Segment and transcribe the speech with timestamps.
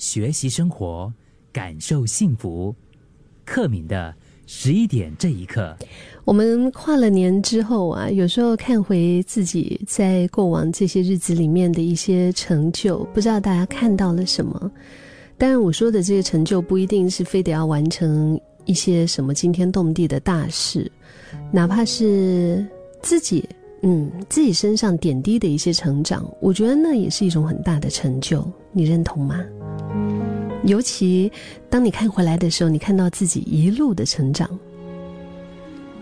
[0.00, 1.12] 学习生活，
[1.52, 2.74] 感受幸福。
[3.44, 4.14] 克敏的
[4.46, 5.76] 十一点这一刻，
[6.24, 14.72] 我们跨了年之后啊，有时候看回自己在过往这些日子里面的一些成就，不知道大家看到了什么。
[15.36, 20.90] 当然，我说的这些成就不一定是非得要完成一些什么惊天动地的大事，
[21.52, 22.66] 哪怕是
[23.02, 23.46] 自己
[23.82, 28.50] 嗯自己身上点滴的一些成长，我觉得那也是一种很大的成就。
[28.72, 29.44] 你认同吗？
[30.64, 31.30] 尤其
[31.68, 34.48] 当你看回来的时候，你看到自己一路的成长，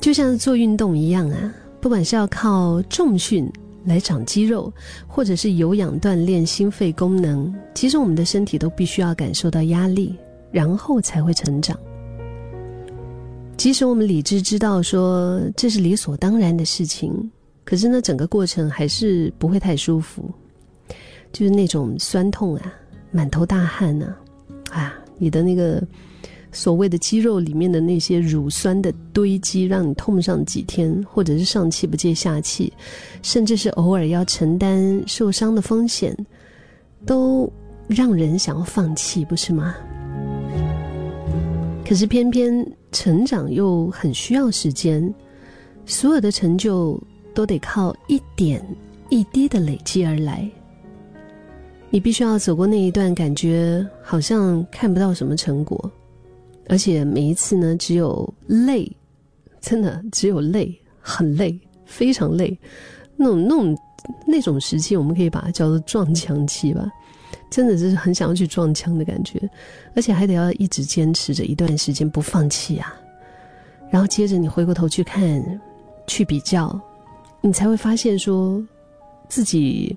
[0.00, 1.54] 就像做运动一样啊。
[1.80, 3.50] 不管是要靠重训
[3.84, 4.72] 来长肌肉，
[5.08, 10.14] 或者是有氧锻炼心肺功能，其实我们的身体都必须要感受到压力，
[10.52, 11.76] 然后才会成长。
[13.56, 17.30] 即使我们理智知道说这是理所当然的事情，
[17.64, 20.30] 可是呢，整个过程还是不会太舒服，
[21.32, 22.72] 就是那种酸痛啊，
[23.10, 24.14] 满头大汗呐。
[24.72, 25.82] 啊，你的那个
[26.50, 32.72] 所谓的肌肉里面的那些乳酸的堆积，让你痛上几天，或者是上气不接下气，
[33.22, 36.16] 甚至是偶尔要承担受伤的风险，
[37.04, 37.50] 都
[37.86, 39.74] 让人想要放弃，不是吗？
[41.84, 45.12] 可是偏偏成长又很需要时间，
[45.84, 46.98] 所有的成就
[47.34, 48.64] 都得靠一点
[49.10, 50.50] 一滴的累积而来。
[51.92, 55.92] 你必须要走过那一段，感觉好像看不到什么成果，
[56.70, 58.90] 而且每一次呢，只有累，
[59.60, 61.54] 真的只有累，很累，
[61.84, 62.58] 非常累。
[63.14, 63.78] 那种那种
[64.26, 66.90] 那种时期，我们可以把它叫做撞墙期吧。
[67.50, 69.38] 真的是很想要去撞墙的感觉，
[69.94, 72.96] 而且还得要一直坚持着一段时间不放弃啊。
[73.90, 75.60] 然后接着你回过头去看，
[76.06, 76.80] 去比较，
[77.42, 78.66] 你才会发现说
[79.28, 79.94] 自己。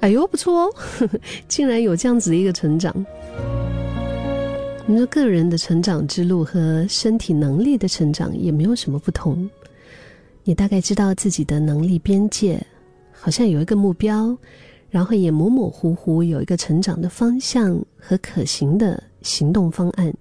[0.00, 0.74] 哎呦，不错哦，
[1.48, 2.94] 竟然有这样子的一个成长。
[4.86, 9.48] 你说个人的成长之路和身体能力的成长也没有什么不同。
[10.44, 12.64] 你大概知道自己的能力边界，
[13.12, 14.34] 好像有一个目标，
[14.88, 20.14] 然后也模模糊糊有一个成长的方向和可行的行动方案。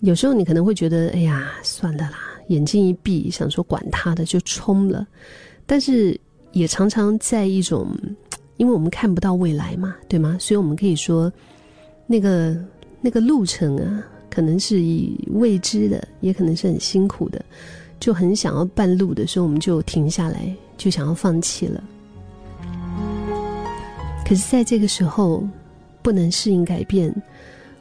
[0.00, 2.18] 有时候你可能会觉得，哎呀，算了啦，
[2.48, 5.06] 眼睛一闭，想说管他的就冲了。
[5.64, 6.20] 但是
[6.52, 7.88] 也常常在一种。
[8.58, 10.36] 因为我们看不到未来嘛，对吗？
[10.38, 11.32] 所以我们可以说，
[12.06, 12.54] 那个
[13.00, 17.42] 那个路程啊，可能是以未知的，也可能是很辛苦的，
[17.98, 21.82] 就很想要半路的时候，我们就停下来，就想要放弃了。
[24.26, 25.42] 可是，在这个时候，
[26.02, 27.14] 不能适应改变，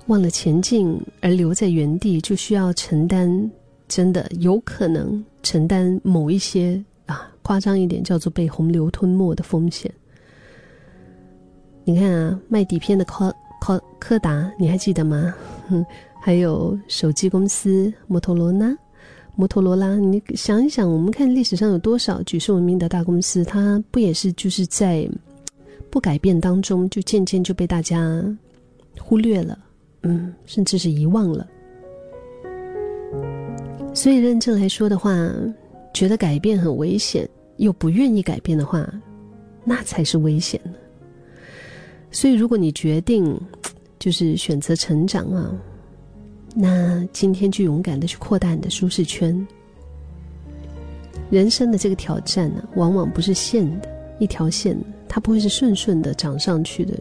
[0.05, 3.51] 忘了前进，而留在原地，就需要承担
[3.87, 9.91] 真的有可能承担某一些啊，夸张一点叫做被洪流吞没的风险。
[11.87, 15.33] 你看啊，卖底片的柯柯柯达，你还记得吗？
[16.21, 18.77] 还有手机公司摩托罗拉，
[19.37, 25.09] 摩托罗拉，你想一想，我们看历史上有多少举世闻名的大公司，它不也是就是在
[25.89, 28.21] 不改变当中，就渐渐就被大家
[28.99, 29.57] 忽略了，
[30.01, 31.47] 嗯，甚至是遗忘了。
[33.93, 35.15] 所以认真来说的话，
[35.93, 37.25] 觉得改变很危险，
[37.55, 38.85] 又不愿意改变的话，
[39.63, 40.71] 那才是危险呢。
[42.17, 43.39] 所以，如果你决定
[43.99, 45.53] 就是选择成长啊，
[46.55, 49.47] 那今天就勇敢的去扩大你的舒适圈。
[51.29, 54.75] 人生的这个挑战呢，往往不是线的一条线，
[55.07, 56.99] 它不会是顺顺的涨上去的，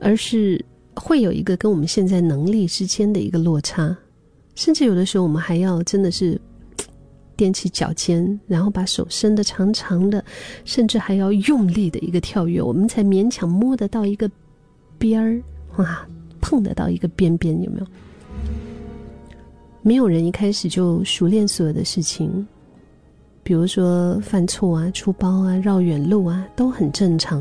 [0.00, 0.64] 而是
[0.96, 3.96] 会有一个跟我们现在能力之间的一个落差，
[4.56, 6.36] 甚至有的时候我们还要真的是。
[7.38, 10.22] 踮起脚尖，然后把手伸得长长的，
[10.64, 14.28] 甚至还要用力的一个跳跃，我们才勉强摸得到一个
[14.98, 15.40] 边儿，
[15.76, 16.04] 哇，
[16.40, 17.86] 碰得到一个边边，有没有？
[19.82, 22.44] 没有人一开始就熟练所有的事情，
[23.44, 27.40] 比如说犯错啊、出包啊、绕远路啊，都很正常。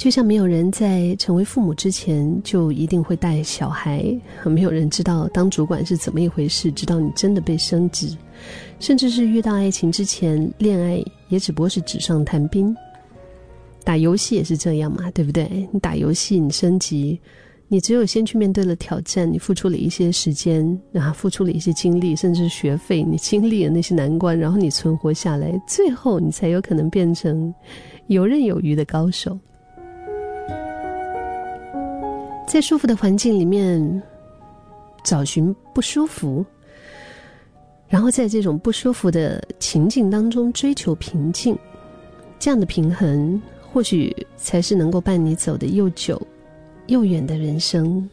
[0.00, 4.02] 就像没有人在成为父母之前就一定会带小孩，
[4.46, 8.16] 没有人知道当主管是怎么一回事，直到你真的被升职，
[8.78, 12.74] 甚至是遇到爱情之前，恋爱也只不过是纸上谈兵。
[13.84, 15.68] 打游戏也是这样嘛，对不对？
[15.70, 17.20] 你打游戏，你升级，
[17.68, 27.54] 你只有先去面对了挑战，你付出了一些时间，然后付出了一些精力，甚至学费，你经历了那些难关，然后你存活下来，最后你才有可能变成
[28.06, 29.38] 游刃有余的高手。
[32.50, 34.02] 在舒服的环境里面
[35.04, 36.44] 找寻不舒服，
[37.86, 41.56] 然后在这种不舒服的情境当中追求平静，
[42.40, 43.40] 这样的平衡
[43.72, 46.20] 或许才是能够伴你走的又久
[46.88, 48.10] 又远的人生。